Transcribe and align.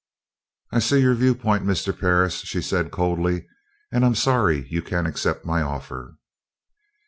"I 0.71 0.79
see 0.79 0.99
your 1.01 1.13
viewpoint, 1.13 1.63
Mr. 1.63 1.95
Perris," 1.95 2.37
she 2.39 2.59
said 2.59 2.89
coldly. 2.89 3.45
"And 3.91 4.03
I'm 4.03 4.15
sorry 4.15 4.65
you 4.67 4.81
can't 4.81 5.05
accept 5.05 5.45
my 5.45 5.61
offer." 5.61 6.15